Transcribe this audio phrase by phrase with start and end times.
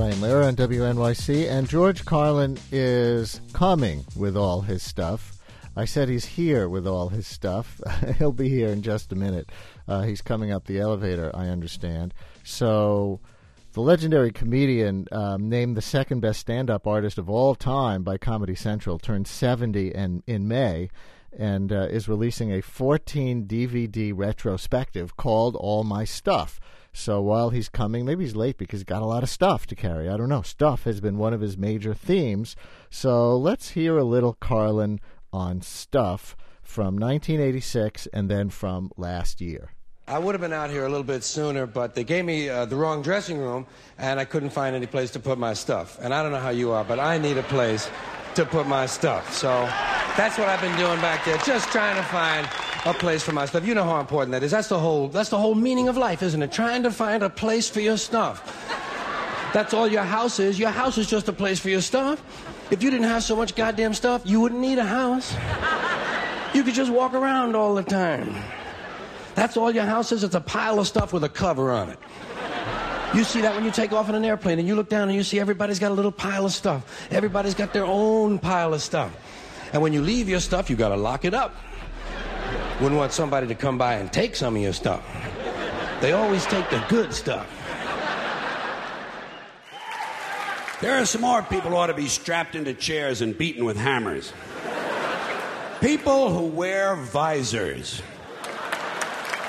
[0.00, 5.36] Brian Lehrer on WNYC, and George Carlin is coming with all his stuff.
[5.76, 7.78] I said he's here with all his stuff.
[8.16, 9.50] He'll be here in just a minute.
[9.86, 12.14] Uh, he's coming up the elevator, I understand.
[12.44, 13.20] So,
[13.74, 18.16] the legendary comedian, um, named the second best stand up artist of all time by
[18.16, 20.88] Comedy Central, turned 70 in, May
[21.36, 26.58] and uh, is releasing a 14 DVD retrospective called All My Stuff.
[26.92, 29.74] So while he's coming, maybe he's late because he's got a lot of stuff to
[29.74, 30.08] carry.
[30.08, 30.42] I don't know.
[30.42, 32.56] Stuff has been one of his major themes.
[32.90, 35.00] So let's hear a little Carlin
[35.32, 39.72] on stuff from 1986 and then from last year.
[40.10, 42.64] I would have been out here a little bit sooner, but they gave me uh,
[42.64, 43.64] the wrong dressing room,
[43.96, 45.98] and I couldn't find any place to put my stuff.
[46.02, 47.88] And I don't know how you are, but I need a place
[48.34, 49.32] to put my stuff.
[49.34, 49.48] So
[50.16, 52.48] that's what I've been doing back there, just trying to find
[52.86, 53.66] a place for my stuff.
[53.66, 54.50] You know how important that is.
[54.50, 56.52] That's the whole that's the whole meaning of life, isn't it?
[56.52, 58.66] Trying to find a place for your stuff.
[59.52, 60.58] That's all your house is.
[60.58, 62.22] Your house is just a place for your stuff.
[62.70, 65.34] If you didn't have so much goddamn stuff, you wouldn't need a house.
[66.54, 68.34] You could just walk around all the time.
[69.34, 70.22] That's all your house is.
[70.22, 71.98] It's a pile of stuff with a cover on it.
[73.12, 75.16] You see that when you take off in an airplane and you look down and
[75.16, 77.08] you see everybody's got a little pile of stuff.
[77.10, 79.12] Everybody's got their own pile of stuff.
[79.72, 81.54] And when you leave your stuff, you got to lock it up.
[82.80, 85.04] Wouldn't want somebody to come by and take some of your stuff.
[86.00, 87.48] They always take the good stuff.
[90.80, 94.32] There are some more people ought to be strapped into chairs and beaten with hammers.
[95.80, 98.00] People who wear visors.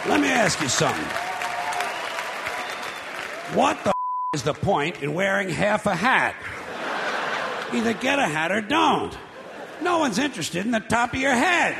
[0.08, 1.31] Let me ask you something.
[3.54, 3.92] What the
[4.34, 6.36] is the point in wearing half a hat?
[7.74, 9.18] Either get a hat or don't.
[9.82, 11.76] No one's interested in the top of your head.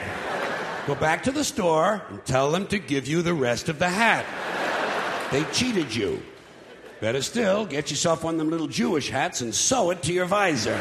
[0.86, 3.88] Go back to the store and tell them to give you the rest of the
[3.88, 4.26] hat.
[5.32, 6.22] They cheated you.
[7.00, 10.26] Better still, get yourself one of them little Jewish hats and sew it to your
[10.26, 10.78] visor.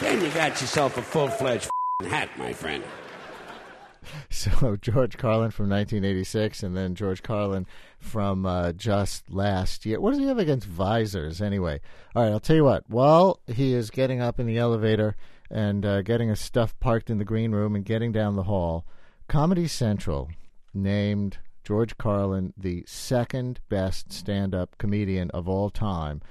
[0.00, 1.68] then you got yourself a full fledged
[2.08, 2.84] hat, my friend.
[4.30, 7.66] So George Carlin from 1986, and then George Carlin
[7.98, 10.00] from uh, just last year.
[10.00, 11.80] What does he have against visors, anyway?
[12.14, 12.84] All right, I'll tell you what.
[12.88, 15.16] While he is getting up in the elevator
[15.50, 18.84] and uh, getting his stuff parked in the green room and getting down the hall,
[19.28, 20.30] Comedy Central
[20.72, 26.22] named George Carlin the second best stand-up comedian of all time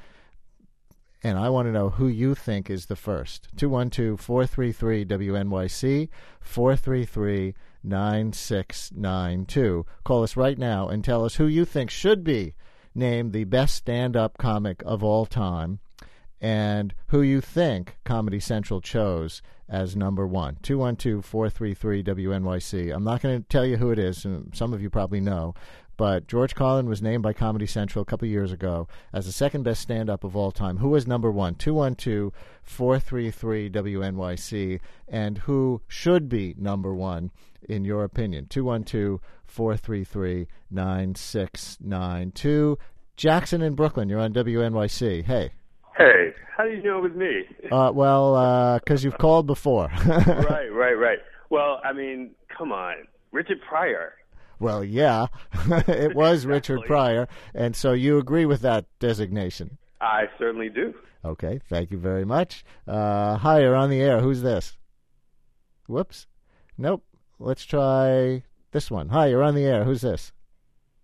[1.24, 3.50] and I want to know who you think is the first.
[3.58, 9.86] 212 433 WNYC 433 9692.
[10.04, 12.54] Call us right now and tell us who you think should be
[12.94, 15.80] named the best stand up comic of all time
[16.40, 20.58] and who you think Comedy Central chose as number one.
[20.62, 22.94] 212 433 WNYC.
[22.94, 25.56] I'm not going to tell you who it is, and some of you probably know,
[25.98, 29.64] but George Carlin was named by Comedy Central a couple years ago as the second
[29.64, 30.78] best stand up of all time.
[30.78, 31.56] Who was number one?
[31.56, 32.32] 212
[32.62, 34.80] 433 WNYC.
[35.08, 37.32] And who should be number one,
[37.68, 38.46] in your opinion?
[38.48, 42.78] 212 433 9692.
[43.16, 45.26] Jackson in Brooklyn, you're on WNYC.
[45.26, 45.52] Hey.
[45.98, 47.46] Hey, how do you know it was me?
[47.72, 49.90] Uh, well, because uh, you've called before.
[50.06, 51.18] right, right, right.
[51.50, 53.08] Well, I mean, come on.
[53.32, 54.14] Richard Pryor.
[54.60, 55.28] Well, yeah,
[55.88, 56.54] it was exactly.
[56.54, 59.78] Richard Pryor, and so you agree with that designation?
[60.02, 60.94] I certainly do.
[61.24, 62.64] Okay, thank you very much.
[62.88, 64.20] Uh, hi, you're on the air.
[64.22, 64.78] Who's this?
[65.88, 66.28] Whoops.
[66.78, 67.04] Nope.
[67.40, 69.10] Let's try this one.
[69.10, 69.84] Hi, you're on the air.
[69.84, 70.32] Who's this?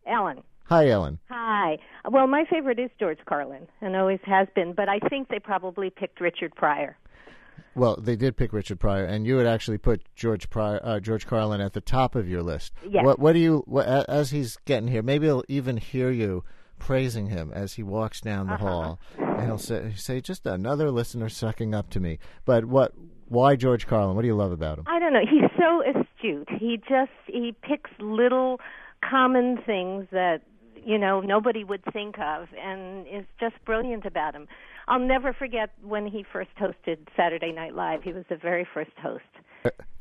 [0.07, 0.43] Ellen.
[0.65, 1.19] Hi, Ellen.
[1.29, 1.77] Hi.
[2.09, 5.89] Well, my favorite is George Carlin, and always has been, but I think they probably
[5.89, 6.97] picked Richard Pryor.
[7.75, 11.25] Well, they did pick Richard Pryor, and you had actually put George Pryor, uh, George
[11.25, 12.71] Carlin at the top of your list.
[12.87, 13.03] Yes.
[13.03, 16.43] What, what do you, what, as he's getting here, maybe he'll even hear you
[16.83, 18.65] praising him as he walks down the uh-huh.
[18.65, 18.99] hall.
[19.17, 22.19] And he'll say, say, just another listener sucking up to me.
[22.45, 22.93] But what?
[23.29, 24.15] Why George Carlin?
[24.15, 24.85] What do you love about him?
[24.87, 25.21] I don't know.
[25.21, 26.49] He's so astute.
[26.59, 28.59] He just he picks little
[29.09, 30.41] common things that
[30.75, 34.47] you know nobody would think of, and is just brilliant about him.
[34.87, 38.03] I'll never forget when he first hosted Saturday Night Live.
[38.03, 39.23] He was the very first host.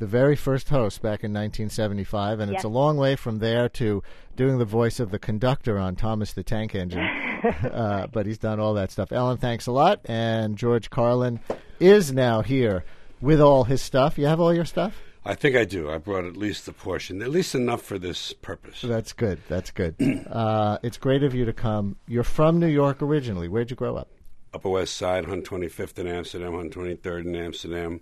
[0.00, 4.02] The very first host back in 1975, and it's a long way from there to
[4.34, 6.98] doing the voice of the conductor on Thomas the Tank Engine.
[7.72, 9.12] uh, but he's done all that stuff.
[9.12, 10.00] Ellen, thanks a lot.
[10.06, 11.38] And George Carlin
[11.78, 12.84] is now here
[13.20, 14.18] with all his stuff.
[14.18, 15.00] You have all your stuff?
[15.24, 15.88] I think I do.
[15.88, 18.80] I brought at least a portion, at least enough for this purpose.
[18.82, 19.40] That's good.
[19.48, 19.94] That's good.
[20.30, 21.96] uh, it's great of you to come.
[22.08, 23.46] You're from New York originally.
[23.46, 24.08] Where'd you grow up?
[24.54, 28.00] Upper West Side, 125th in Amsterdam, 123rd in Amsterdam,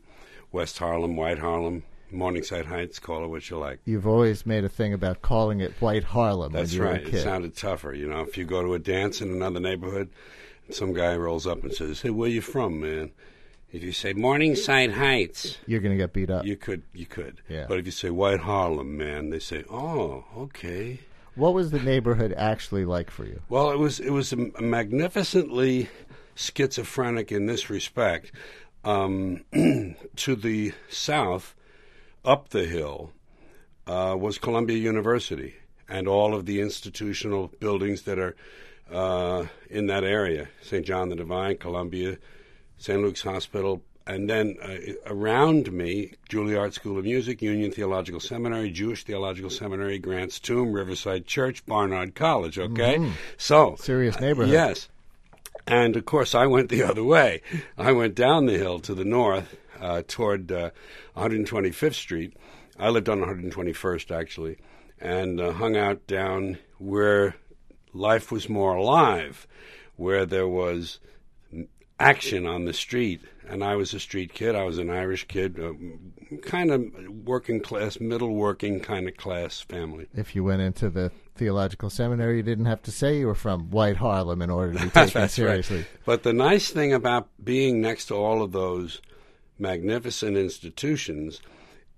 [0.50, 3.78] West Harlem, White Harlem, Morningside Heights, call it what you like.
[3.84, 7.14] You've always made a thing about calling it White Harlem That's when you were right.
[7.14, 7.94] It sounded tougher.
[7.94, 10.10] You know, if you go to a dance in another neighborhood,
[10.66, 13.12] and some guy rolls up and says, "Hey, where you from, man?"
[13.72, 16.44] If you say Morningside Heights, You're going to get beat up.
[16.44, 17.40] you could, you could.
[17.48, 17.66] Yeah.
[17.68, 20.98] But if you say White Harlem, man, they say, "Oh, okay."
[21.36, 23.40] What was the neighborhood actually like for you?
[23.48, 25.88] Well, it was it was a magnificently
[26.34, 28.32] schizophrenic in this respect.
[28.82, 29.44] Um,
[30.16, 31.54] to the south,
[32.24, 33.12] up the hill,
[33.86, 35.56] uh, was Columbia University
[35.90, 38.36] and all of the institutional buildings that are
[38.90, 40.86] uh, in that area: St.
[40.86, 42.18] John the Divine, Columbia,
[42.78, 43.00] St.
[43.00, 43.82] Luke's Hospital.
[44.06, 49.98] And then uh, around me, Juilliard School of Music, Union Theological Seminary, Jewish Theological Seminary,
[49.98, 52.58] Grant's Tomb, Riverside Church, Barnard College.
[52.58, 54.52] Okay, so Serious neighborhood.
[54.52, 54.88] Yes,
[55.70, 57.42] and of course, I went the other way.
[57.78, 60.70] I went down the hill to the north uh, toward uh,
[61.16, 62.36] 125th Street.
[62.78, 64.58] I lived on 121st, actually,
[65.00, 67.36] and uh, hung out down where
[67.92, 69.46] life was more alive,
[69.96, 70.98] where there was
[72.00, 73.20] action on the street.
[73.48, 74.54] And I was a street kid.
[74.54, 75.72] I was an Irish kid, uh,
[76.42, 76.84] kind of
[77.24, 80.06] working class, middle working kind of class family.
[80.14, 83.70] If you went into the theological seminary, you didn't have to say you were from
[83.70, 85.78] White Harlem in order to be taken seriously.
[85.78, 85.86] Right.
[86.04, 89.00] But the nice thing about being next to all of those
[89.58, 91.40] magnificent institutions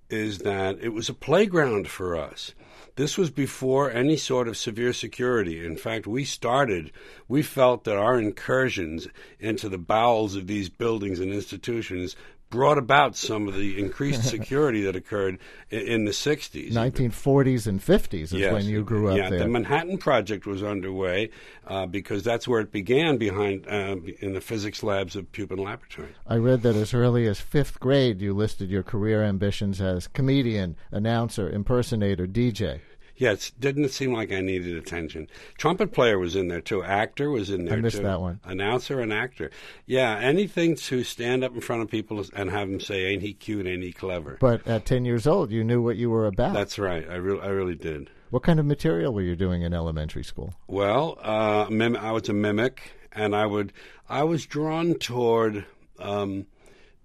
[0.09, 2.55] is that it was a playground for us.
[2.97, 5.65] This was before any sort of severe security.
[5.65, 6.93] In fact, we started,
[7.27, 9.09] we felt that our incursions
[9.41, 12.17] into the bowels of these buildings and institutions
[12.53, 15.39] brought about some of the increased security that occurred
[15.71, 16.71] in, in the 60s.
[16.71, 18.53] 1940s and 50s is Yes.
[18.53, 19.39] when you grew up yeah, there.
[19.41, 21.31] the Manhattan Project was underway
[21.67, 26.15] uh, because that's where it began behind uh, in the physics labs of Pupin Laboratories.
[26.27, 30.77] I read that as early as fifth grade, you listed your career ambitions as comedian,
[30.93, 32.81] announcer, impersonator, DJ.
[33.23, 35.29] Yes, didn't it seem like I needed attention?
[35.57, 36.83] Trumpet player was in there too.
[36.83, 38.03] Actor was in there I missed too.
[38.03, 38.41] that one.
[38.43, 39.53] Announcer and actor.
[39.87, 43.33] Yeah, anything to stand up in front of people and have them say, "Ain't he
[43.33, 43.65] cute?
[43.65, 46.53] Ain't he clever?" But at 10 years old, you knew what you were about.
[46.53, 47.09] That's right.
[47.09, 48.11] I, re- I really did.
[48.31, 50.55] what kind of material were you doing in elementary school?
[50.67, 53.73] Well, uh, mim- I was a mimic, and I would
[54.09, 55.65] I was drawn toward
[56.01, 56.47] um,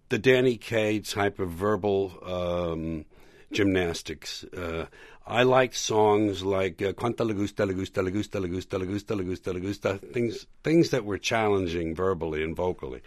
[0.09, 3.05] the Danny Kaye type of verbal um,
[3.51, 4.43] gymnastics.
[4.45, 4.85] Uh,
[5.29, 8.85] I liked songs like uh, "Quanta le gusta, le gusta, le gusta, le gusta, le
[8.85, 13.01] gusta, le gusta, le gusta," things things that were challenging verbally and vocally.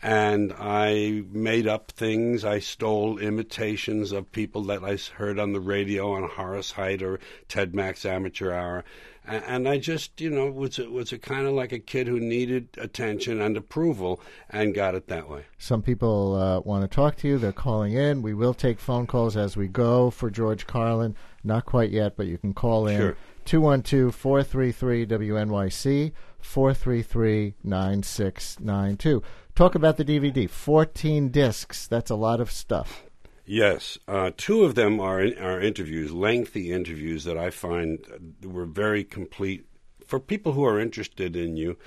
[0.00, 2.44] And I made up things.
[2.44, 7.20] I stole imitations of people that I heard on the radio on Horace Heidt or
[7.48, 8.84] Ted Mack's Amateur Hour,
[9.28, 12.18] and, I just, you know, was a, was a kind of like a kid who
[12.18, 14.20] needed attention and approval,
[14.50, 15.44] and got it that way.
[15.58, 17.38] Some people uh, want to talk to you.
[17.38, 18.22] They're calling in.
[18.22, 21.16] We will take phone calls as we go for George Carlin.
[21.44, 22.98] Not quite yet, but you can call in.
[22.98, 23.16] Sure.
[23.44, 29.22] 212 433 WNYC, 433 9692.
[29.54, 30.48] Talk about the DVD.
[30.48, 31.86] 14 discs.
[31.86, 33.04] That's a lot of stuff.
[33.50, 38.66] Yes, uh, two of them are are interviews, lengthy interviews that I find uh, were
[38.66, 39.64] very complete
[40.06, 41.78] for people who are interested in you.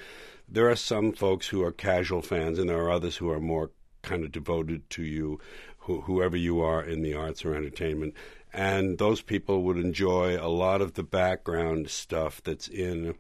[0.50, 3.70] There are some folks who are casual fans, and there are others who are more
[4.02, 5.40] kind of devoted to you,
[5.78, 8.16] who, whoever you are in the arts or entertainment.
[8.52, 13.14] And those people would enjoy a lot of the background stuff that's in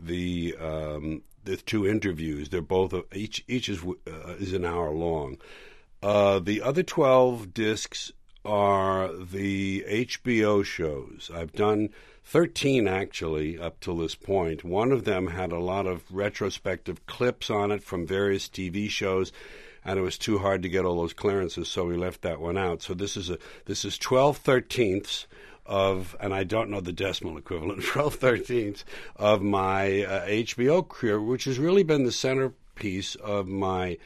[0.00, 2.50] the um, the two interviews.
[2.50, 5.38] They're both each each is uh, is an hour long.
[6.02, 8.12] Uh, the other 12 discs
[8.44, 11.30] are the HBO shows.
[11.34, 11.90] I've done
[12.24, 14.64] 13 actually up till this point.
[14.64, 19.32] One of them had a lot of retrospective clips on it from various TV shows.
[19.84, 22.58] And it was too hard to get all those clearances, so we left that one
[22.58, 22.82] out.
[22.82, 25.24] So this is a this is twelve thirteenths
[25.64, 28.84] of, and I don't know the decimal equivalent, twelve thirteenths
[29.16, 33.96] of my uh, HBO career, which has really been the centerpiece of my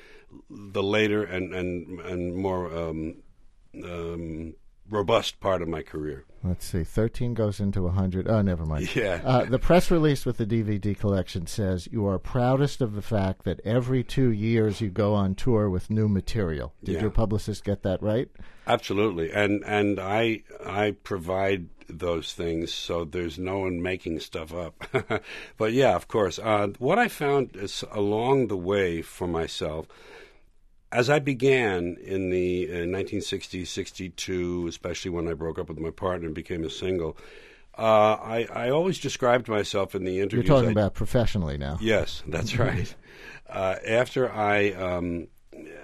[0.51, 3.17] the later and and and more um,
[3.83, 4.55] um,
[4.89, 6.25] robust part of my career.
[6.43, 6.85] Let's see.
[6.85, 8.29] 13 goes into 100.
[8.29, 8.95] Oh, never mind.
[8.97, 9.21] Yeah.
[9.25, 13.45] Uh, the press release with the DVD collection says you are proudest of the fact
[13.45, 16.75] that every two years you go on tour with new material.
[16.85, 17.01] Did Yeah.
[17.03, 18.29] your publicist get that right?
[18.67, 24.83] Absolutely, and and I I provide those things, so there's no one making stuff up.
[25.59, 26.39] but yeah, of course.
[26.39, 29.87] Uh, what I found is along the way for myself,
[30.95, 35.91] as I began in the uh, 1960s, 62, especially when I broke up with my
[35.91, 37.17] partner and became a single.
[37.77, 40.47] Uh, I, I always described myself in the interviews.
[40.47, 41.79] You're talking I- about professionally now.
[41.81, 42.95] Yes, that's right.
[43.49, 45.27] Uh, after I um,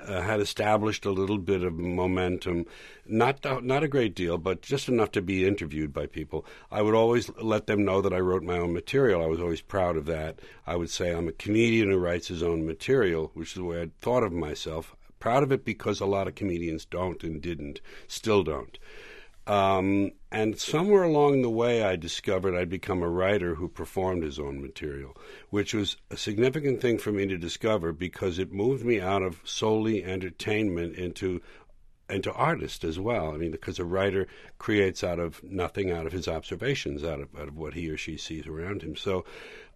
[0.07, 2.67] uh, had established a little bit of momentum,
[3.05, 6.95] not not a great deal, but just enough to be interviewed by people, I would
[6.95, 9.25] always let them know that I wrote my own material.
[9.25, 10.39] I was always proud of that.
[10.69, 13.83] I would say I'm a comedian who writes his own material, which is the way
[13.83, 14.95] I thought of myself.
[15.21, 18.79] Proud of it because a lot of comedians don't and didn't, still don't.
[19.47, 24.39] Um, and somewhere along the way, I discovered I'd become a writer who performed his
[24.39, 25.17] own material,
[25.49, 29.41] which was a significant thing for me to discover because it moved me out of
[29.45, 31.41] solely entertainment into
[32.11, 33.33] into artists as well.
[33.35, 34.27] I mean, because a writer
[34.59, 37.97] creates out of nothing, out of his observations, out of out of what he or
[37.97, 38.97] she sees around him.
[38.97, 39.25] So.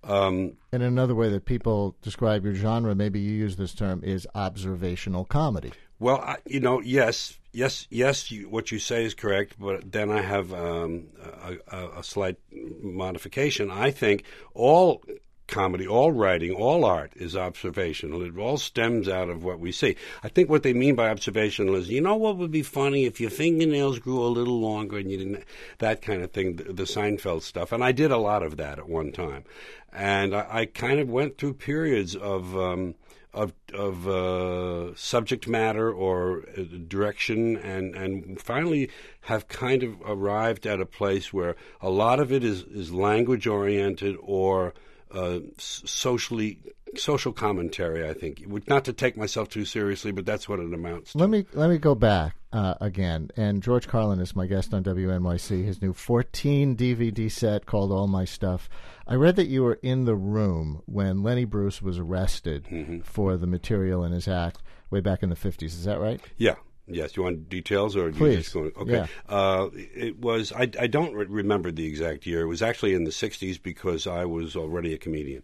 [0.03, 4.29] Um, And another way that people describe your genre, maybe you use this term, is
[4.35, 5.73] observational comedy.
[5.99, 8.31] Well, I, you know, yes, yes, yes.
[8.31, 11.07] You, what you say is correct, but then I have um,
[11.43, 13.71] a, a, a slight modification.
[13.71, 15.03] I think all
[15.47, 18.23] comedy, all writing, all art is observational.
[18.23, 19.97] It all stems out of what we see.
[20.23, 23.21] I think what they mean by observational is, you know, what would be funny if
[23.21, 25.45] your fingernails grew a little longer and you didn't,
[25.79, 27.73] that kind of thing, the, the Seinfeld stuff.
[27.73, 29.45] And I did a lot of that at one time,
[29.93, 32.57] and I, I kind of went through periods of.
[32.57, 32.95] Um,
[33.35, 38.91] of of uh, subject matter or uh, direction, and and finally
[39.23, 43.47] have kind of arrived at a place where a lot of it is is language
[43.47, 44.73] oriented or
[45.11, 46.59] uh, socially
[46.97, 48.09] social commentary.
[48.09, 51.19] I think not to take myself too seriously, but that's what it amounts to.
[51.19, 53.31] Let me let me go back uh, again.
[53.37, 55.65] And George Carlin is my guest on WNYC.
[55.65, 58.69] His new 14 DVD set called All My Stuff.
[59.07, 63.01] I read that you were in the room when Lenny Bruce was arrested Mm-hmm.
[63.01, 65.63] for the material in his act way back in the 50s.
[65.65, 66.21] Is that right?
[66.37, 66.55] Yeah.
[66.87, 67.17] Yes.
[67.17, 68.37] You want details or do you Please.
[68.37, 68.73] just going?
[68.77, 68.93] Okay.
[68.93, 69.07] Yeah.
[69.29, 70.53] Uh, it was.
[70.53, 72.43] I, I don't re- remember the exact year.
[72.43, 75.43] It was actually in the '60s because I was already a comedian.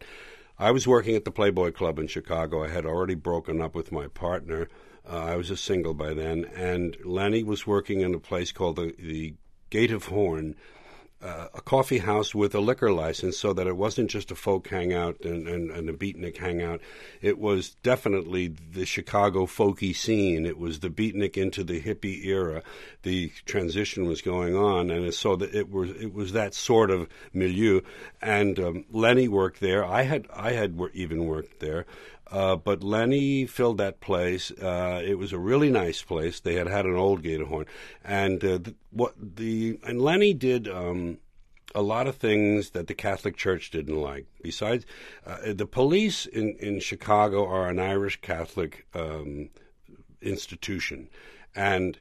[0.58, 2.62] I was working at the Playboy Club in Chicago.
[2.62, 4.68] I had already broken up with my partner.
[5.10, 8.76] Uh, I was a single by then, and Lenny was working in a place called
[8.76, 9.34] the, the
[9.70, 10.56] Gate of Horn,
[11.22, 14.68] uh, a coffee house with a liquor license, so that it wasn't just a folk
[14.68, 16.80] hangout and, and, and a beatnik hangout.
[17.20, 20.46] It was definitely the Chicago folky scene.
[20.46, 22.62] It was the beatnik into the hippie era.
[23.02, 27.08] The transition was going on, and so that it was it was that sort of
[27.32, 27.82] milieu.
[28.22, 29.84] And um, Lenny worked there.
[29.84, 31.86] I had I had even worked there.
[32.30, 34.52] Uh, but Lenny filled that place.
[34.52, 36.38] Uh, it was a really nice place.
[36.38, 37.66] They had had an old Gate of Horn,
[38.04, 41.18] and uh, th- what the and Lenny did um,
[41.74, 44.26] a lot of things that the Catholic Church didn't like.
[44.42, 44.86] Besides,
[45.26, 49.50] uh, the police in in Chicago are an Irish Catholic um,
[50.22, 51.08] institution,
[51.54, 51.98] and.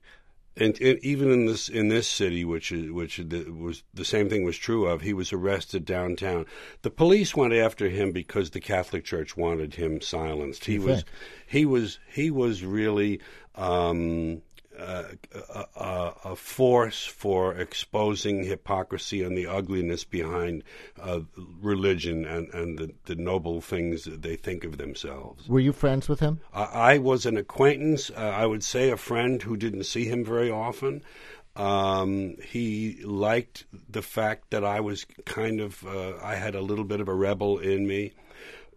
[0.60, 4.30] And, and even in this in this city, which is which the, was the same
[4.30, 6.46] thing was true of, he was arrested downtown.
[6.82, 10.66] The police went after him because the Catholic Church wanted him silenced.
[10.66, 11.06] He was
[11.48, 13.22] he was he was really
[13.56, 14.42] um,
[14.80, 15.06] a,
[15.76, 20.64] a, a force for exposing hypocrisy and the ugliness behind
[21.02, 21.20] uh,
[21.62, 25.48] religion and, and the, the noble things that they think of themselves.
[25.48, 26.40] Were you friends with him?
[26.54, 30.26] I I was an acquaintance, uh, I would say a friend who didn't see him
[30.26, 31.04] very often.
[31.56, 36.86] Um, he liked the fact that I was kind of, uh, I had a little
[36.86, 38.14] bit of a rebel in me.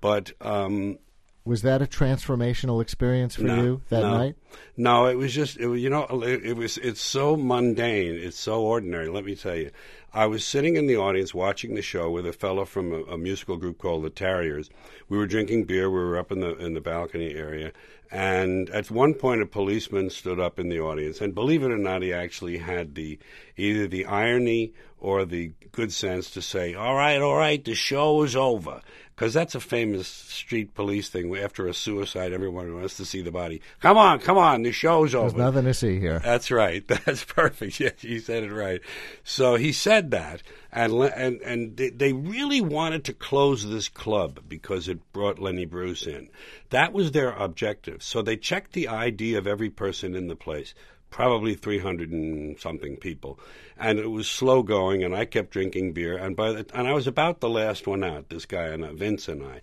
[0.01, 0.99] But um,
[1.45, 4.17] Was that a transformational experience for no, you that no.
[4.17, 4.37] night?
[4.77, 8.39] No, it was just it, was- you know it, it was it's so mundane, it's
[8.39, 9.09] so ordinary.
[9.09, 9.73] Let me tell you,
[10.15, 13.19] I was sitting in the audience watching the show with a fellow from a, a
[13.19, 14.71] musical group called the Terriers.
[15.09, 15.91] We were drinking beer.
[15.91, 17.73] We were up in the in the balcony area,
[18.13, 21.21] and at one point a policeman stood up in the audience.
[21.21, 23.19] And believe it or not, he actually had the
[23.57, 28.23] either the irony or the good sense to say, "All right, all right, the show
[28.23, 28.81] is over."
[29.23, 31.33] Because that's a famous street police thing.
[31.37, 33.63] After a suicide, everyone wants to see the body.
[33.79, 35.29] Come on, come on, the show's over.
[35.29, 36.19] There's nothing to see here.
[36.19, 36.85] That's right.
[37.07, 37.79] That's perfect.
[37.79, 38.81] Yeah, you said it right.
[39.23, 44.41] So he said that, and and and they, they really wanted to close this club
[44.49, 46.29] because it brought Lenny Bruce in.
[46.71, 48.03] That was their objective.
[48.03, 50.75] So they checked the ID of every person in the place.
[51.13, 53.39] Probably 300 and something people,
[53.79, 55.05] and it was slow going.
[55.05, 58.03] And I kept drinking beer, and by the, and I was about the last one
[58.03, 58.31] out.
[58.31, 59.61] This guy and uh, Vince and I,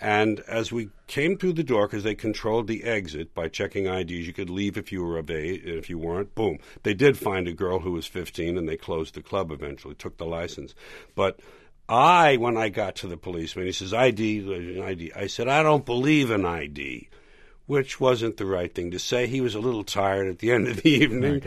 [0.00, 4.26] and as we came through the door, because they controlled the exit by checking IDs,
[4.26, 5.62] you could leave if you were of age.
[5.64, 6.58] If you weren't, boom.
[6.82, 10.18] They did find a girl who was 15, and they closed the club eventually, took
[10.18, 10.74] the license.
[11.14, 11.40] But
[11.88, 15.12] I, when I got to the policeman, he says, ID, ID.
[15.14, 17.08] I said, I don't believe in ID,
[17.66, 19.26] which wasn't the right thing to say.
[19.26, 21.40] He was a little tired at the end of the evening.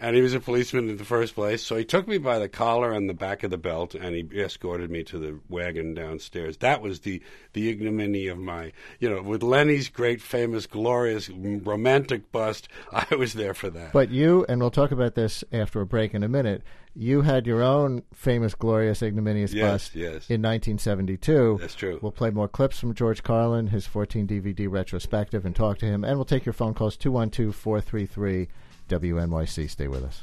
[0.00, 1.62] And he was a policeman in the first place.
[1.62, 4.28] So he took me by the collar and the back of the belt and he
[4.40, 6.58] escorted me to the wagon downstairs.
[6.58, 12.30] That was the, the ignominy of my, you know, with Lenny's great, famous, glorious, romantic
[12.30, 12.68] bust.
[12.92, 13.92] I was there for that.
[13.92, 16.62] But you, and we'll talk about this after a break in a minute,
[16.94, 20.12] you had your own famous, glorious, ignominious Yes, bust yes.
[20.28, 21.58] in 1972.
[21.60, 21.98] That's true.
[22.02, 26.02] We'll play more clips from George Carlin, his 14 DVD retrospective, and talk to him.
[26.04, 28.48] And we'll take your phone calls 212 433
[28.88, 29.70] WNYC.
[29.70, 30.22] Stay with us.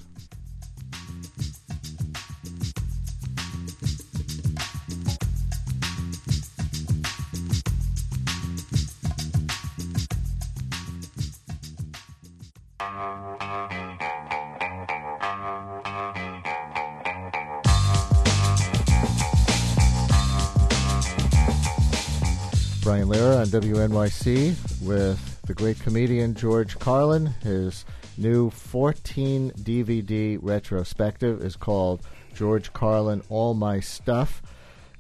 [22.85, 27.25] Brian Lehrer on WNYC with the great comedian George Carlin.
[27.41, 27.83] His
[28.17, 32.01] new 14 DVD retrospective is called
[32.33, 34.41] George Carlin All My Stuff.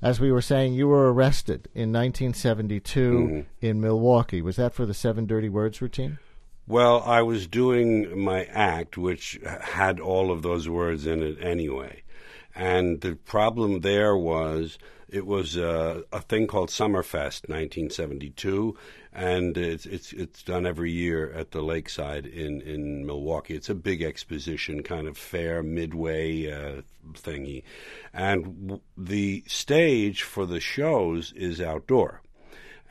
[0.01, 4.41] As we were saying, you were arrested in 1972 in Milwaukee.
[4.41, 6.19] Was that for the Seven Dirty Words routine?
[6.67, 12.03] Well, I was doing my act, which had all of those words in it anyway.
[12.55, 18.75] And the problem there was it was uh, a thing called Summerfest 1972,
[19.15, 23.55] and it's, it's, it's done every year at the lakeside in, in Milwaukee.
[23.55, 26.81] It's a big exposition kind of fair, midway uh,
[27.13, 27.63] thingy.
[28.13, 32.21] And the stage for the shows is outdoor,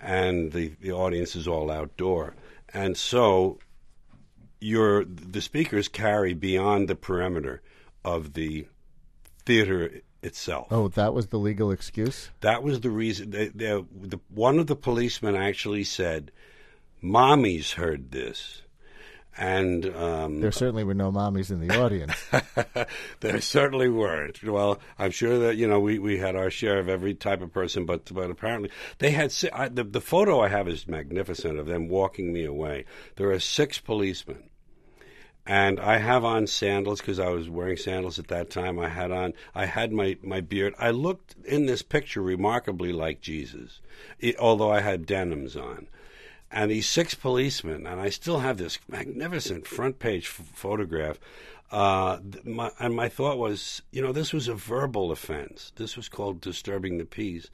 [0.01, 2.35] and the, the audience is all outdoor.
[2.73, 3.59] And so
[4.61, 7.61] your the speakers carry beyond the perimeter
[8.03, 8.67] of the
[9.45, 10.69] theater itself.
[10.71, 12.31] Oh, that was the legal excuse?
[12.41, 13.31] That was the reason.
[13.31, 16.33] They, they, the, one of the policemen actually said,
[17.03, 18.63] "Mommies heard this,"
[19.37, 22.15] and um, There certainly were no mommies in the audience.
[23.21, 24.43] there certainly weren't.
[24.43, 27.53] Well, I'm sure that you know we, we had our share of every type of
[27.53, 31.67] person, but but apparently they had I, the the photo I have is magnificent of
[31.67, 32.85] them walking me away.
[33.17, 34.45] There are six policemen.
[35.47, 38.79] And I have on sandals because I was wearing sandals at that time.
[38.79, 40.75] I had on, I had my, my beard.
[40.79, 43.81] I looked in this picture remarkably like Jesus,
[44.23, 45.89] i although I had denims on.
[46.51, 51.19] And these six policemen, and I still have this magnificent front page f- photograph.
[51.71, 55.73] Uh, my, and my thought was, you know, this was a verbal offense.
[55.77, 57.51] This was called disturbing the peace,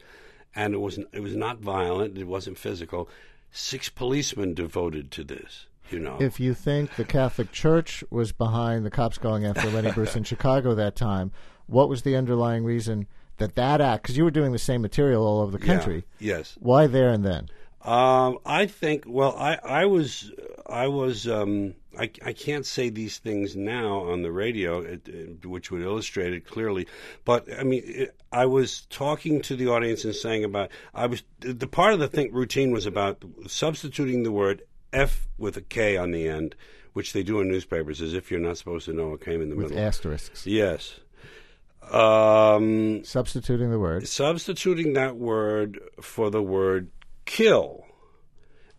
[0.55, 2.18] and it was it was not violent.
[2.18, 3.09] It wasn't physical.
[3.50, 5.66] Six policemen devoted to this.
[5.90, 9.90] You know, if you think the Catholic Church was behind the cops going after Lenny
[9.94, 11.33] Bruce in Chicago that time,
[11.66, 13.07] what was the underlying reason
[13.38, 14.03] that that act?
[14.03, 16.05] Because you were doing the same material all over the Yeah, country.
[16.18, 16.57] yes.
[16.61, 17.48] Why there and then?
[17.83, 19.05] Um, I think.
[19.07, 20.31] Well, I, I was,
[20.66, 21.26] I was.
[21.26, 25.81] Um, I, I can't say these things now on the radio, it, it- which would
[25.83, 26.87] illustrate it clearly.
[27.24, 30.70] But I mean, it, I was talking to the audience and saying about.
[30.94, 34.61] I was the part of the thing routine was about substituting the word
[34.92, 36.55] F with a K on the end,
[36.92, 39.48] which they do in newspapers, as if you're not supposed to know what came in
[39.50, 39.76] the With middle.
[39.76, 40.46] With asterisks.
[40.46, 41.00] Yes.
[41.90, 44.07] Um, Substituting the word.
[44.07, 46.90] substituting that word for the word
[47.24, 47.85] kill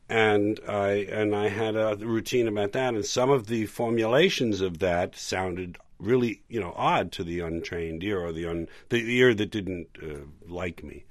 [0.07, 4.79] and I and I had a routine about that and some of the formulations of
[4.79, 9.33] that sounded really you know odd to the untrained ear or the un the ear
[9.33, 11.05] that didn't uh, like me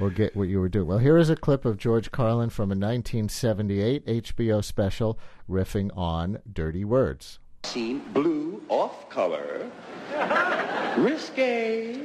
[0.00, 0.86] or get what you were doing.
[0.86, 6.38] Well, here is a clip of George Carlin from a 1978 HBO special riffing on
[6.50, 7.38] dirty words.
[7.64, 9.70] Scene blue off color.
[10.96, 12.00] Risque.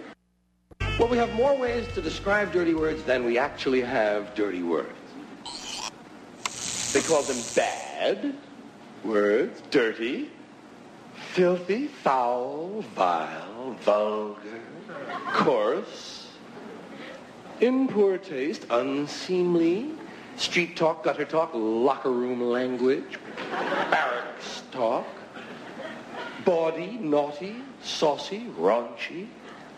[1.00, 4.94] Well, we have more ways to describe dirty words than we actually have dirty words.
[6.94, 8.36] They call them bad
[9.04, 10.32] words, dirty,
[11.34, 14.62] filthy, foul, vile, vulgar,
[15.34, 16.17] coarse,
[17.62, 19.92] in poor taste, unseemly,
[20.36, 23.18] street talk, gutter talk, locker room language,
[23.90, 25.08] barracks talk,
[26.46, 29.28] bawdy, naughty, saucy, raunchy,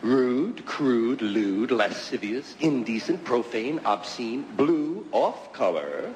[0.02, 6.14] rude, crude, lewd, lascivious, indecent, profane, obscene, blue, off color,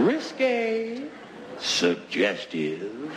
[0.00, 1.02] risque,
[1.58, 3.12] suggestive,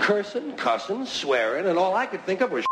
[0.00, 2.66] cursing, cussing, swearing, and all I could think of was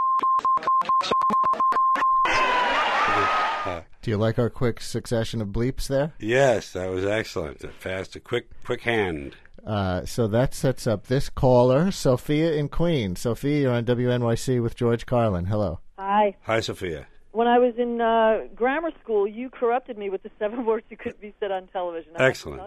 [4.05, 6.13] Do you like our quick succession of bleeps there?
[6.19, 7.65] Yes, that was excellent.
[7.81, 9.35] Fast, a quick, quick hand.
[9.67, 13.21] Uh, so that sets up this caller, Sophia in Queens.
[13.21, 15.47] Sophia, you're on WNYC with George Carlin.
[15.47, 15.81] Hello.
[15.99, 16.37] Hi.
[16.43, 17.07] Hi, Sophia.
[17.33, 20.99] When I was in uh, grammar school, you corrupted me with the seven words you
[20.99, 22.11] couldn't be said on television.
[22.11, 22.63] I have to Excellent.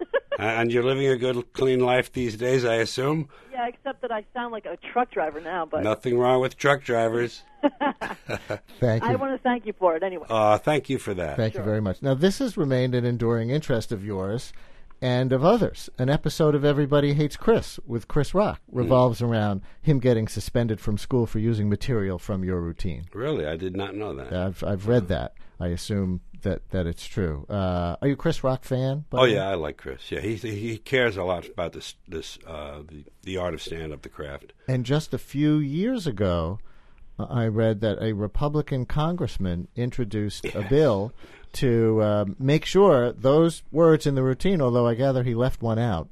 [0.36, 0.52] tell you.
[0.52, 3.28] and you're living a good, clean life these days, I assume.
[3.52, 6.82] Yeah, except that I sound like a truck driver now, but Nothing wrong with truck
[6.82, 7.42] drivers.
[8.80, 9.08] Thank you.
[9.10, 10.26] I want to thank you for it anyway.
[10.30, 11.36] Uh, thank you for that.
[11.36, 12.02] Thank you very much.
[12.02, 14.52] Now, this has remained an enduring interest of yours
[15.00, 15.90] and of others.
[15.98, 20.98] An episode of Everybody Hates Chris with Chris Rock revolves around him getting suspended from
[20.98, 23.04] school for using material from your routine.
[23.12, 24.32] Really, I did not know that.
[24.32, 25.34] I've I've read that.
[25.60, 27.46] I assume that, that it's true.
[27.48, 29.04] Uh, are you a Chris Rock fan?
[29.12, 29.34] Oh way?
[29.34, 30.10] yeah, I like Chris.
[30.10, 33.92] Yeah, he he cares a lot about this this uh, the the art of stand
[33.92, 34.52] up, the craft.
[34.66, 36.58] And just a few years ago,
[37.18, 41.12] I read that a Republican congressman introduced a bill
[41.54, 45.78] to uh, make sure those words in the routine, although I gather he left one
[45.78, 46.08] out,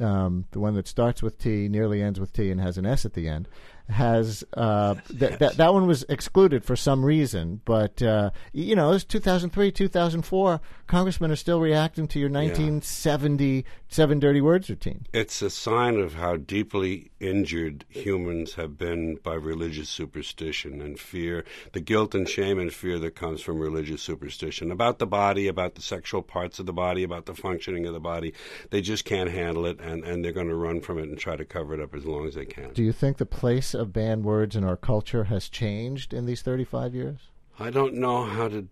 [0.00, 3.04] um, the one that starts with T, nearly ends with T, and has an S
[3.04, 3.48] at the end,
[3.88, 7.60] has uh, th- that that one was excluded for some reason.
[7.64, 10.60] But uh, you know, it's 2003, 2004.
[10.86, 15.06] Congressmen are still reacting to your 1970 seven dirty words routine.
[15.12, 21.44] It's a sign of how deeply injured humans have been by religious superstition and fear,
[21.72, 25.74] the guilt and shame and fear that comes from religious superstition about the body, about
[25.74, 28.34] the sexual parts of the body, about the functioning of the body.
[28.70, 31.36] They just can't handle it, and, and they're going to run from it and try
[31.36, 32.72] to cover it up as long as they can.
[32.74, 36.42] Do you think the place of banned words in our culture has changed in these
[36.42, 37.20] 35 years?
[37.58, 38.68] I don't know how to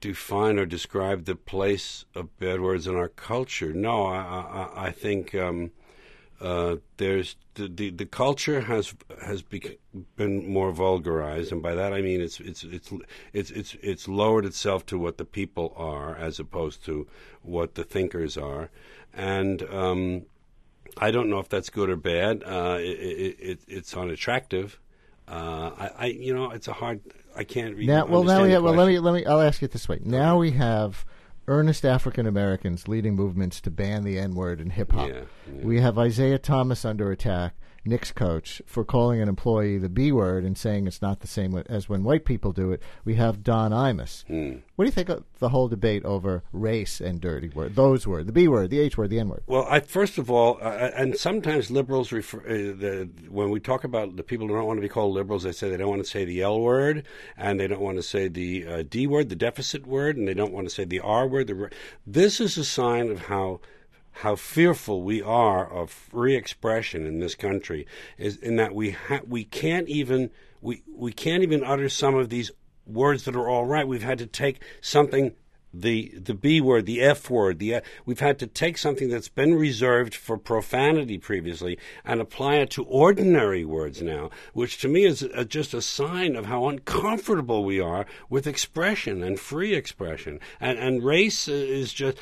[0.00, 3.72] define or describe the place of bad words in our culture.
[3.72, 5.70] No, I, I, I think um,
[6.40, 8.94] uh, there's the, the the culture has
[9.24, 9.78] has bec-
[10.16, 12.92] been more vulgarized, and by that I mean it's it's it's
[13.32, 17.06] it's it's it's lowered itself to what the people are as opposed to
[17.42, 18.70] what the thinkers are,
[19.12, 19.62] and.
[19.62, 20.26] Um,
[20.96, 22.44] I don't know if that's good or bad.
[22.44, 24.78] Uh, it, it, it, it's unattractive.
[25.26, 27.00] Uh, I, I, you know, it's a hard.
[27.36, 27.88] I can't read.
[27.88, 29.24] Now, well, now we have, well, let me let me.
[29.24, 29.98] I'll ask it this way.
[30.04, 31.04] Now we have
[31.46, 35.08] earnest African Americans leading movements to ban the N word in hip hop.
[35.08, 35.22] Yeah,
[35.54, 35.64] yeah.
[35.64, 37.54] We have Isiah Thomas under attack,
[37.84, 41.56] Knicks coach, for calling an employee the B word and saying it's not the same
[41.68, 42.82] as when white people do it.
[43.04, 44.24] We have Don Imus.
[44.26, 44.58] Hmm.
[44.76, 47.76] What do you think of the whole debate over race and dirty word?
[47.76, 49.42] Those words, the B word, the H word, the N word.
[49.46, 53.84] Well, I, first of all, uh, and sometimes liberals refer uh, the, when we talk
[53.84, 56.02] about the people who don't want to be called liberals, they say they don't want
[56.02, 59.28] to say the L word, and they don't want to say the uh, D word,
[59.28, 61.46] the deficit word, and they don't want to say the R word.
[61.46, 61.70] The,
[62.06, 63.60] this is a sign of how
[64.18, 69.20] how fearful we are of free expression in this country is in that we ha-
[69.26, 72.50] we can't even we we can't even utter some of these
[72.86, 73.86] words that are all right.
[73.86, 75.32] We've had to take something
[75.80, 79.54] the the B word, the F word, the we've had to take something that's been
[79.54, 85.22] reserved for profanity previously and apply it to ordinary words now, which to me is
[85.22, 90.38] a, just a sign of how uncomfortable we are with expression and free expression.
[90.60, 92.18] And and race is just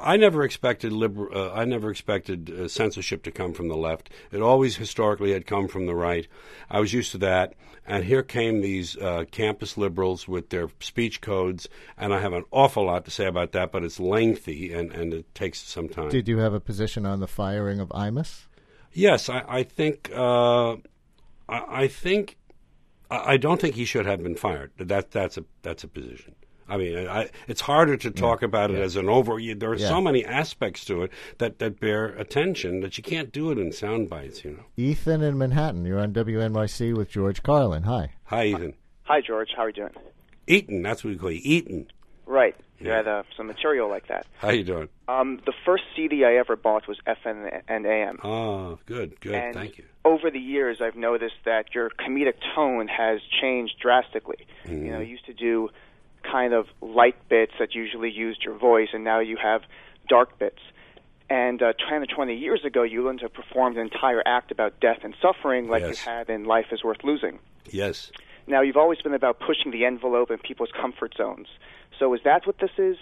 [0.00, 4.10] I never expected liber, uh, I never expected uh, censorship to come from the left.
[4.30, 6.26] It always historically had come from the right.
[6.70, 7.54] I was used to that.
[7.86, 12.44] And here came these uh, campus liberals with their speech codes, and I have an
[12.50, 16.08] awful lot to say about that, but it's lengthy and, and it takes some time.
[16.10, 18.46] Did you have a position on the firing of Imus?
[18.92, 20.72] Yes, I, I think uh,
[21.48, 22.36] I, I think
[23.10, 24.72] I, I don't think he should have been fired.
[24.78, 26.34] That that's a that's a position.
[26.68, 29.40] I mean, I, it's harder to talk about it as an over.
[29.40, 29.88] you- There are Yeah.
[29.88, 33.72] so many aspects to it that, that bear attention that you can't do it in
[33.72, 34.44] sound bites.
[34.44, 34.62] You know.
[34.76, 35.84] Ethan in Manhattan.
[35.84, 37.82] You're on WNYC with George Carlin.
[37.82, 38.12] Hi.
[38.26, 38.74] Hi, Ethan.
[39.02, 39.48] Hi, George.
[39.56, 39.90] How are you doing?
[40.46, 40.82] Eaton.
[40.82, 41.40] That's what we call you.
[41.42, 41.88] Eaton.
[42.30, 42.54] Right.
[42.78, 44.24] You had uh, some material like that.
[44.38, 44.88] How you doing?
[45.08, 48.18] Um, the first CD I ever bought was FM and AM.
[48.22, 49.34] Oh, good, good.
[49.34, 49.84] And Thank you.
[50.04, 54.46] Over the years, I've noticed that your comedic tone has changed drastically.
[54.64, 54.86] Mm-hmm.
[54.86, 55.70] You know, you used to do
[56.22, 59.62] kind of light bits that usually used your voice, and now you have
[60.08, 60.60] dark bits.
[61.28, 64.78] And uh, 10 or 20 years ago, you learned to perform an entire act about
[64.80, 66.06] death and suffering like Yes.
[66.06, 67.40] you had in Life is Worth Losing.
[67.70, 68.10] Yes.
[68.46, 71.46] Now, you've always been about pushing the envelope in people's comfort zones.
[72.00, 72.96] So, is that what this is?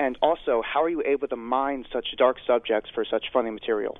[0.00, 3.96] And also, how are you able to mine such dark subjects for such funny material?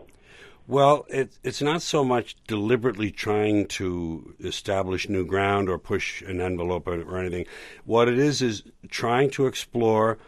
[0.66, 6.40] Well, it, it's not so much deliberately trying to establish new ground or push an
[6.40, 7.46] envelope or, or anything.
[7.84, 10.18] What it is is trying to explore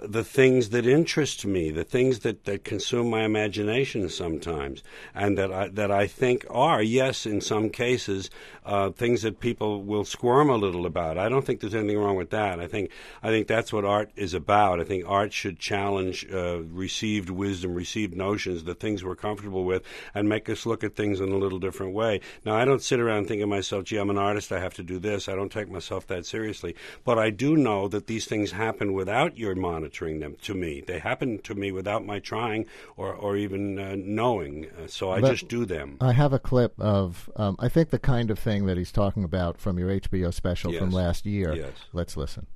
[0.00, 4.82] the things that interest me, the things that, that consume my imagination sometimes,
[5.14, 8.30] and that I, that I think are, yes, in some cases,
[8.64, 11.18] uh, things that people will squirm a little about.
[11.18, 12.60] I don't think there's anything wrong with that.
[12.60, 12.90] I think
[13.22, 14.80] I think that's what art is about.
[14.80, 19.82] I think art should challenge uh, received wisdom, received notions, the things we're comfortable with,
[20.14, 22.20] and make us look at things in a little different way.
[22.44, 24.74] Now, I don't sit around and think of myself, gee, I'm an artist, I have
[24.74, 25.28] to do this.
[25.28, 26.74] I don't take myself that seriously.
[27.04, 30.80] But I do know that these things happen without your monitoring them to me.
[30.80, 32.66] They happen to me without my trying
[32.96, 34.66] or, or even uh, knowing.
[34.66, 35.96] Uh, so I But just do them.
[36.00, 39.24] I have a clip of, um, I think, the kind of thing that he's talking
[39.24, 41.54] about from your HBO special from last year.
[41.54, 41.72] Yes.
[41.92, 42.46] Let's listen.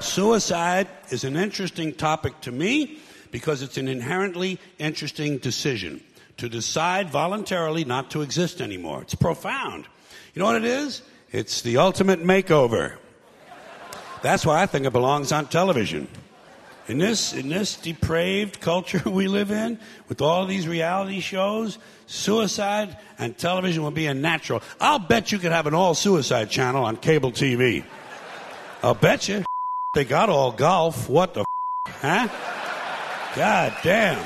[0.00, 2.98] Suicide is an interesting topic to me
[3.30, 6.02] because it's an inherently interesting decision
[6.36, 9.02] to decide voluntarily not to exist anymore.
[9.02, 9.86] It's profound.
[10.34, 11.02] You know what it is?
[11.30, 12.96] It's the ultimate makeover.
[14.22, 16.08] That's why I think it belongs on television.
[16.88, 22.96] In this, in this depraved culture we live in, with all these reality shows, suicide
[23.18, 24.62] and television will be a natural.
[24.80, 27.84] I'll bet you could have an all suicide channel on cable TV.
[28.82, 29.44] I'll bet you.
[29.94, 31.08] They got all golf.
[31.08, 31.46] What the f-
[32.02, 32.28] huh?
[33.34, 34.22] God damn.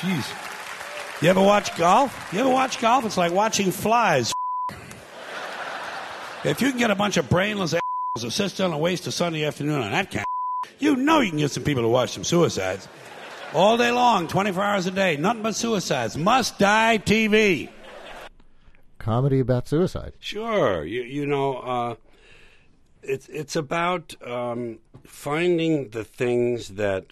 [0.00, 1.22] Jeez.
[1.22, 2.30] You ever watch golf?
[2.32, 3.04] You ever watch golf?
[3.04, 4.32] It's like watching flies.
[6.44, 9.12] If you can get a bunch of brainless assholes to sit still and waste a
[9.12, 10.26] Sunday afternoon on that kind
[10.82, 12.88] you know you can get some people to watch some suicides.
[13.54, 16.16] All day long, 24 hours a day, nothing but suicides.
[16.16, 17.68] Must die TV.
[18.98, 20.14] Comedy about suicide.
[20.18, 21.94] Sure, you you know, uh,
[23.02, 27.06] it's it's about um, finding the things that.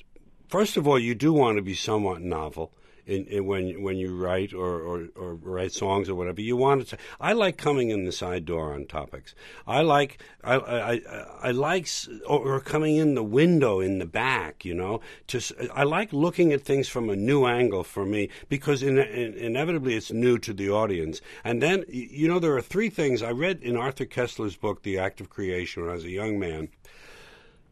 [0.49, 2.73] First of all, you do want to be somewhat novel.
[3.11, 6.87] In, in when when you write or, or, or write songs or whatever, you want
[6.89, 6.99] to.
[7.21, 9.35] I like coming in the side door on topics.
[9.67, 11.01] I like I I, I,
[11.43, 11.89] I like
[12.29, 14.65] or, coming in the window in the back.
[14.65, 18.81] You know, just I like looking at things from a new angle for me because
[18.81, 21.21] in, in, inevitably it's new to the audience.
[21.43, 24.99] And then you know there are three things I read in Arthur Koestler's book, The
[24.99, 26.69] Act of Creation, when I was a young man.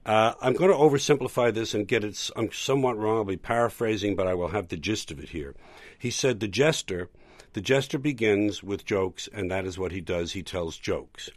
[0.09, 2.31] Uh, I'm going to oversimplify this and get it.
[2.35, 3.19] I'm somewhat wrong.
[3.19, 5.55] I'll be paraphrasing, but I will have the gist of it here.
[5.99, 7.11] He said, "The jester,
[7.53, 10.33] the jester begins with jokes, and that is what he does.
[10.33, 11.29] He tells jokes.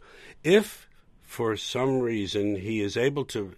[0.42, 0.88] If
[1.20, 3.54] for some reason he is able to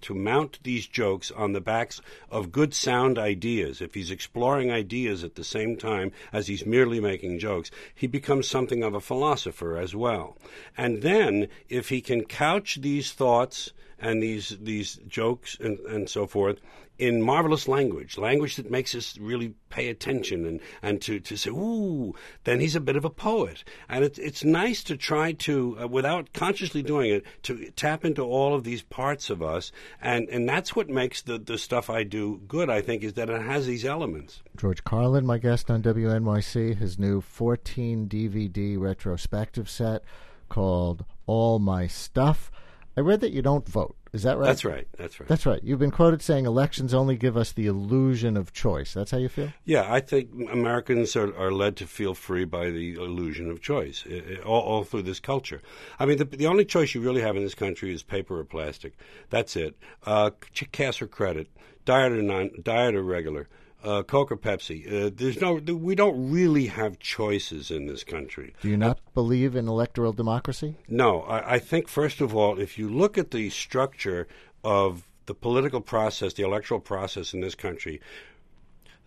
[0.00, 5.22] to mount these jokes on the backs of good sound ideas if he's exploring ideas
[5.22, 9.76] at the same time as he's merely making jokes he becomes something of a philosopher
[9.76, 10.36] as well
[10.76, 13.70] and then if he can couch these thoughts
[14.02, 16.58] and these these jokes and, and so forth
[17.02, 21.50] in marvelous language, language that makes us really pay attention and, and to, to say,
[21.50, 23.64] ooh, then he's a bit of a poet.
[23.88, 28.22] And it, it's nice to try to, uh, without consciously doing it, to tap into
[28.22, 29.72] all of these parts of us.
[30.00, 33.28] And, and that's what makes the, the stuff I do good, I think, is that
[33.28, 34.40] it has these elements.
[34.56, 40.04] George Carlin, my guest on WNYC, his new 14 DVD retrospective set
[40.48, 42.51] called All My Stuff.
[42.96, 43.96] I read that you don't vote.
[44.12, 44.44] Is that right?
[44.46, 44.86] That's right.
[44.98, 45.28] That's right.
[45.28, 45.60] That's right.
[45.64, 48.92] You've been quoted saying elections only give us the illusion of choice.
[48.92, 49.50] That's how you feel?
[49.64, 54.04] Yeah, I think Americans are, are led to feel free by the illusion of choice
[54.10, 55.62] i- i- all, all through this culture.
[55.98, 58.44] I mean, the, the only choice you really have in this country is paper or
[58.44, 58.92] plastic.
[59.30, 59.74] That's it.
[60.04, 60.30] Uh,
[60.72, 61.48] cash or credit,
[61.84, 63.48] diet or non, diet or regular,
[63.82, 64.86] uh, Coke or Pepsi.
[64.86, 68.54] Uh, there's no, we don't really have choices in this country.
[68.62, 70.76] Do you not believe in electoral democracy?
[70.88, 74.28] No, I, I think first of all, if you look at the structure
[74.64, 78.00] of the political process, the electoral process in this country,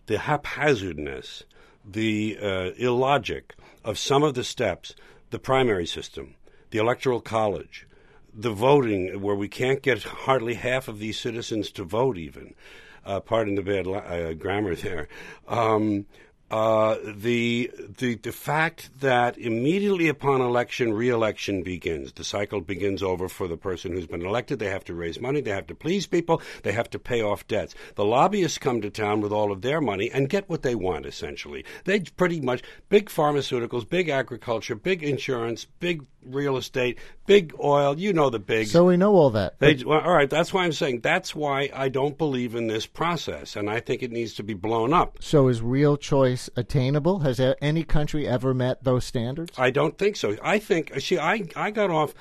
[0.06, 1.44] the haphazardness,
[1.84, 4.94] the uh, illogic of some of the steps,
[5.30, 6.34] the primary system,
[6.70, 7.86] the electoral college,
[8.36, 12.54] the voting, where we can't get hardly half of these citizens to vote, even.
[13.04, 15.08] Uh, pardon the bad uh, grammar there.
[15.48, 16.06] Um,
[16.48, 22.12] uh, the, the the fact that immediately upon election, re-election begins.
[22.12, 24.60] The cycle begins over for the person who's been elected.
[24.60, 25.40] They have to raise money.
[25.40, 26.40] They have to please people.
[26.62, 27.74] They have to pay off debts.
[27.96, 31.04] The lobbyists come to town with all of their money and get what they want.
[31.04, 37.98] Essentially, they pretty much big pharmaceuticals, big agriculture, big insurance, big real estate, big oil.
[37.98, 38.68] You know the big.
[38.68, 39.58] So we know all that.
[39.58, 42.86] They, well, all right, that's why I'm saying that's why I don't believe in this
[42.86, 45.18] process, and I think it needs to be blown up.
[45.20, 47.20] so is real choice attainable?
[47.20, 49.58] Has any country ever met those standards?
[49.58, 50.36] I don't think so.
[50.42, 52.14] I think see, I I got off.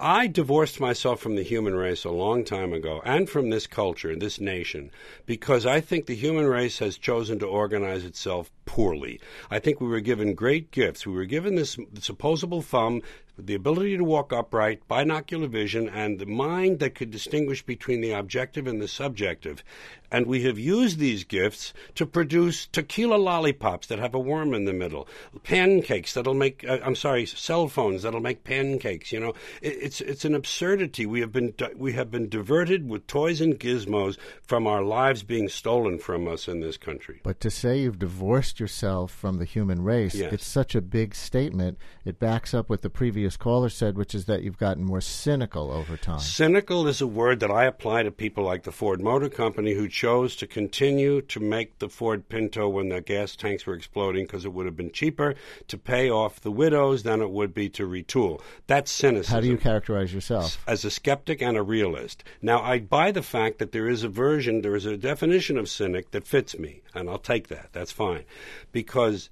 [0.00, 4.14] I divorced myself from the human race a long time ago and from this culture,
[4.14, 4.92] this nation,
[5.26, 9.20] because I think the human race has chosen to organize itself poorly.
[9.50, 11.04] I think we were given great gifts.
[11.04, 11.76] We were given this,
[12.08, 13.02] opposable thumb
[13.36, 18.12] the ability to walk upright, binocular vision, and the mind that could distinguish between the
[18.12, 19.62] objective and the subjective.
[20.10, 24.64] And we have used these gifts to produce tequila lollipops that have a worm in
[24.64, 25.06] the middle,
[25.44, 29.12] pancakes that'll make, uh, I'm sorry, cell phones that'll make pancakes.
[29.12, 31.06] You know, it, it's, it's an absurdity.
[31.06, 35.48] We have, been, we have been diverted with toys and gizmos from our lives being
[35.48, 37.20] stolen from us in this country.
[37.22, 40.32] But to say you've divorced yourself from the human race, Yes.
[40.32, 41.78] it's such a big statement.
[42.04, 45.70] It backs up what the previous caller said, which is that you've gotten more cynical
[45.70, 46.20] over time.
[46.20, 49.88] Cynical is a word that I apply to people like the Ford Motor Company who
[49.98, 54.44] chose to continue to make the Ford Pinto when the gas tanks were exploding because
[54.44, 55.34] it would have been cheaper
[55.66, 58.40] to pay off the widows than it would be to retool.
[58.68, 59.34] That's cynicism.
[59.34, 60.62] How do you characterize yourself?
[60.68, 62.22] as a skeptic and a realist.
[62.40, 65.68] Now, I buy the fact that there is a version, there is a definition of
[65.68, 67.70] cynic that fits me, and I'll take that.
[67.72, 68.22] That's fine.
[68.70, 69.30] Because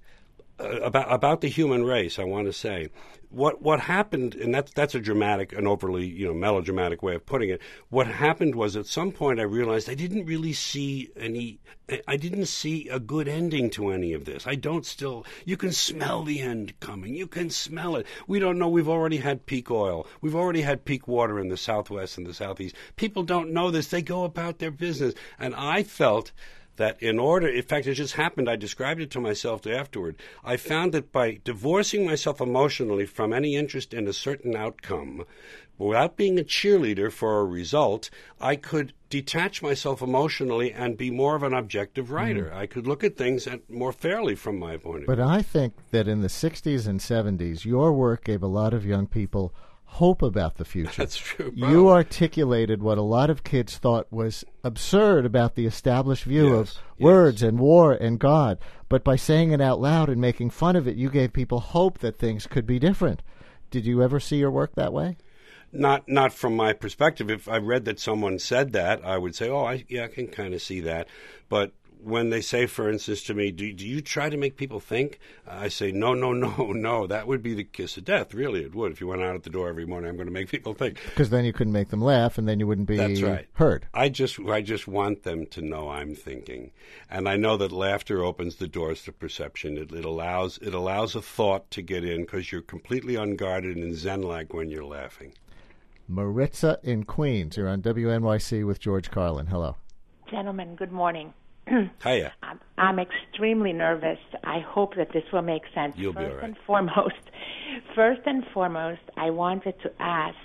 [0.58, 2.88] uh, about about the human race, I want to say
[3.30, 7.26] what what happened, and that's that's a dramatic, an overly you know melodramatic way of
[7.26, 7.60] putting it.
[7.90, 11.60] What happened was at some point I realized I didn't really see any.
[12.08, 14.46] I didn't see a good ending to any of this.
[14.46, 15.26] I don't still.
[15.44, 17.14] You can smell the end coming.
[17.14, 18.06] You can smell it.
[18.26, 18.68] We don't know.
[18.68, 20.06] We've already had peak oil.
[20.20, 22.76] We've already had peak water in the southwest and the southeast.
[22.96, 23.88] People don't know this.
[23.88, 26.32] They go about their business, and I felt
[26.76, 30.16] that in order, in fact, it just happened, I described it to myself afterward.
[30.44, 35.24] I found that by divorcing myself emotionally from any interest in a certain outcome,
[35.78, 38.10] without being a cheerleader for a result,
[38.40, 42.44] I could detach myself emotionally and be more of an objective writer.
[42.44, 42.58] Mm-hmm.
[42.58, 45.16] I could look at things at, more fairly from my point of view.
[45.16, 48.84] But I think that in the 60s and 70s, your work gave a lot of
[48.84, 49.54] young people
[49.96, 50.92] hope about the future.
[50.96, 51.52] That's true.
[51.54, 56.68] You articulated what a lot of kids thought was absurd about the established view of
[56.68, 58.58] Yes, words and war and God.
[58.88, 61.98] But by saying it out loud and making fun of it, you gave people hope
[61.98, 63.22] that things could be different.
[63.70, 65.16] Did you ever see your work that way?
[65.72, 67.30] not not from my perspective.
[67.30, 70.28] If I read that someone said that, I would say, "Oh, I, yeah, I can
[70.28, 71.08] kind of see that."
[71.48, 74.80] But when they say, for instance, to me, do, do you try to make people
[74.80, 75.18] think?
[75.46, 77.06] I say, no, no, no, no.
[77.06, 78.34] That would be the kiss of death.
[78.34, 78.92] Really, it would.
[78.92, 81.00] If you went out at the door every morning, I'm going to make people think.
[81.04, 83.46] Because then you couldn't make them laugh, and then you wouldn't be That's right.
[83.54, 83.86] heard.
[83.92, 86.70] I just, I just want them to know I'm thinking,
[87.10, 89.76] and I know that laughter opens the doors to perception.
[89.76, 93.94] It, it allows, it allows a thought to get in because you're completely unguarded and
[93.94, 95.32] zen-like when you're laughing.
[96.08, 97.56] Maritza in Queens.
[97.56, 99.46] You're on WNYC with George Carlin.
[99.46, 99.76] Hello.
[100.30, 101.32] Gentlemen, good morning.
[102.02, 102.32] Hiya.
[102.42, 104.18] I'm, I'm extremely nervous.
[104.44, 105.94] I hope that this will make sense.
[105.96, 106.44] You'll be first all right.
[106.44, 107.30] and foremost,
[107.94, 110.36] first and foremost, I wanted to ask,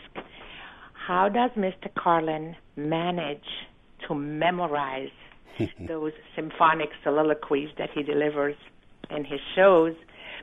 [0.94, 1.94] how does Mr.
[1.96, 3.46] Carlin manage
[4.08, 5.10] to memorize
[5.88, 8.56] those symphonic soliloquies that he delivers
[9.10, 9.94] in his shows?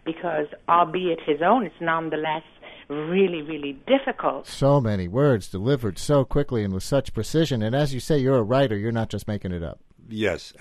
[0.05, 2.45] Because, albeit his own, it's nonetheless
[2.88, 4.47] really, really difficult.
[4.47, 7.62] So many words delivered so quickly and with such precision.
[7.62, 8.77] And as you say, you're a writer.
[8.77, 9.81] You're not just making it up.
[10.09, 10.55] Yes,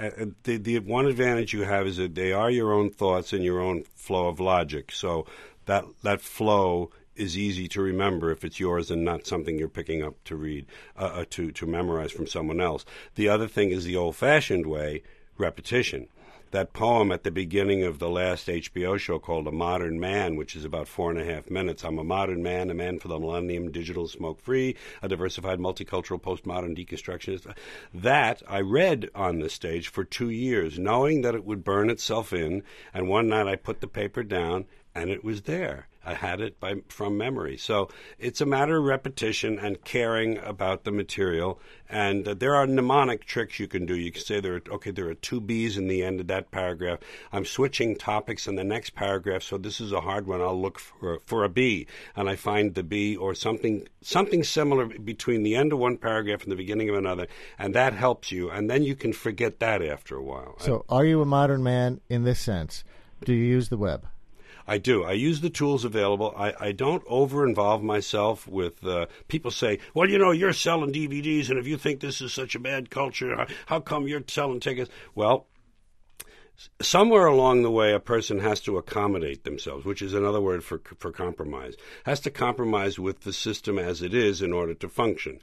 [0.43, 3.62] the the one advantage you have is that they are your own thoughts and your
[3.62, 4.91] own flow of logic.
[4.91, 5.25] So
[5.65, 10.03] that that flow is easy to remember if it's yours and not something you're picking
[10.03, 10.65] up to read
[10.97, 12.86] uh, uh, to to memorize from someone else.
[13.15, 15.03] The other thing is the old-fashioned way,
[15.38, 16.10] repetition.
[16.51, 20.55] That poem at the beginning of the last HBO show called A Modern Man, which
[20.55, 21.83] is about four and a half minutes.
[21.83, 26.21] I'm a modern man, a man for the millennium, digital, smoke free, a diversified, multicultural,
[26.21, 27.53] postmodern deconstructionist.
[27.93, 32.31] That I read on the stage for two years, knowing that it would burn itself
[32.31, 32.63] in.
[32.93, 35.88] And one night I put the paper down and it was there.
[36.07, 37.57] I had it by, from memory.
[37.57, 41.59] So it's a matter of repetition and caring about the material.
[41.89, 43.93] And uh, there are mnemonic tricks you can do.
[43.93, 46.49] You can say there are okay, there are two B's in the end of that
[46.49, 46.99] paragraph.
[47.33, 50.41] I'm switching topics in the next paragraph, so this is a hard one.
[50.41, 54.85] I'll look for for a B, and I find the B or something something similar
[54.85, 57.27] between the end of one paragraph and the beginning of another,
[57.59, 58.49] and that helps you.
[58.49, 60.55] And then you can forget that after a while.
[60.59, 62.85] So, are you a modern man in this sense?
[63.25, 64.07] Do you use the web?
[64.67, 65.03] I do.
[65.03, 66.34] I use the tools available.
[66.38, 70.91] I, I don't over involve myself with uh, people say, well, you know, you're selling
[70.91, 74.23] DVDs, and if you think this is such a bad culture, how, how come you're
[74.27, 74.91] selling tickets?
[75.15, 75.48] Well,
[76.81, 80.81] somewhere along the way, a person has to accommodate themselves, which is another word for
[80.98, 81.75] for compromise.
[82.06, 85.39] Has to compromise with the system as it is in order to function.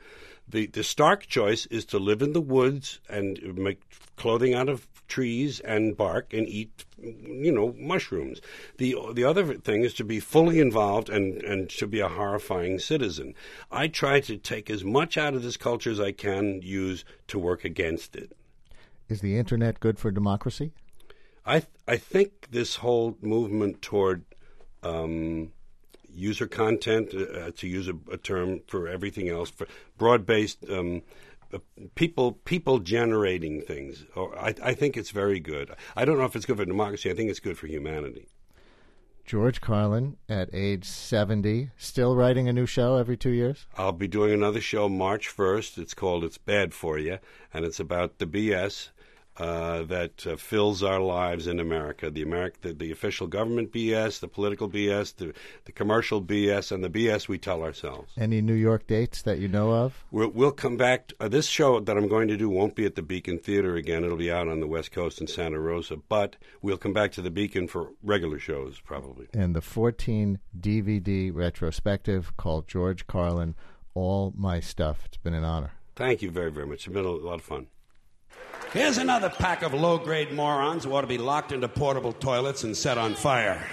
[0.48, 3.80] The, the stark choice is to live in the woods and make
[4.16, 8.40] clothing out of trees and bark and eat, you know, mushrooms.
[8.78, 12.78] The the other thing is to be fully involved and and to be a horrifying
[12.78, 13.34] citizen.
[13.70, 17.38] I try to take as much out of this culture as I can use to
[17.38, 18.36] work against it.
[19.08, 20.72] Is the internet good for democracy?
[21.44, 24.24] I th- I think this whole movement toward
[24.82, 25.52] um,
[26.14, 29.66] user content, uh, to use a, a, term for everything else, for
[29.98, 31.02] broad based um,
[31.52, 31.58] uh,
[31.94, 34.04] people people generating things.
[34.14, 35.74] Or I, I think it's very good.
[35.96, 37.10] I don't know if it's good for democracy.
[37.10, 38.28] I think it's good for humanity.
[39.24, 43.66] George Carlin, at age 70, still writing a new show every two years?
[43.78, 45.78] I'll be doing another show March 1st.
[45.78, 47.18] It's called It's Bad For You,
[47.52, 48.90] and it's about the BS
[49.36, 52.10] uh, that uh, fills our lives in America.
[52.10, 56.84] The, America the, the, official government BS, the political BS, the, the commercial BS, and
[56.84, 58.12] the BS we tell ourselves.
[58.16, 60.04] Any New York dates that you know of?
[60.12, 61.08] We'll, we'll come back.
[61.08, 63.74] To, uh, this show that I'm going to do won't be at the Beacon Theater
[63.74, 64.04] again.
[64.04, 65.96] It'll be out on the West Coast in Santa Rosa.
[65.96, 69.26] But we'll come back to the Beacon for regular shows, probably.
[69.34, 73.56] And the 14 DVD retrospective called George Carlin,
[73.94, 75.06] All My Stuff.
[75.06, 75.72] It's been an honor.
[75.96, 76.86] Thank you very, very much.
[76.86, 77.66] It's been a lot of fun.
[78.72, 82.64] Here's another pack of low grade morons who ought to be locked into portable toilets
[82.64, 83.64] and set on fire.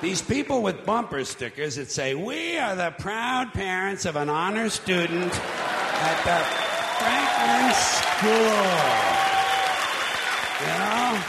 [0.00, 4.68] These people with bumper stickers that say, We are the proud parents of an honor
[4.68, 6.38] student at the
[6.98, 8.62] Franklin School.
[10.60, 11.22] You know?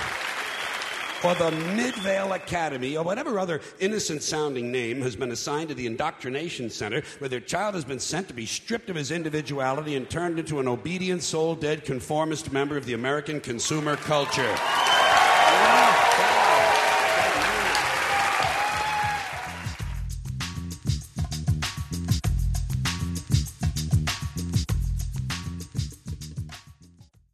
[1.23, 5.87] Or the Midvale Academy, or whatever other innocent sounding name has been assigned to the
[5.87, 10.09] indoctrination center where their child has been sent to be stripped of his individuality and
[10.09, 14.92] turned into an obedient, soul dead, conformist member of the American consumer culture.